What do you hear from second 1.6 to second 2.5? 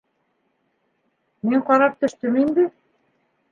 ҡарап төштөм